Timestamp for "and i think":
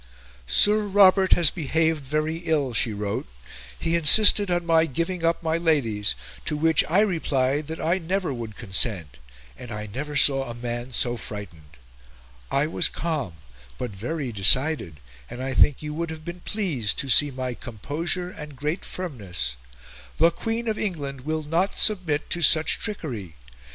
15.29-15.83